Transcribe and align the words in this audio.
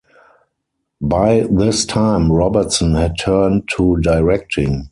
By 0.99 1.41
this 1.47 1.85
time 1.85 2.31
Robertson 2.31 2.95
had 2.95 3.19
turned 3.19 3.69
to 3.77 3.97
directing. 3.97 4.89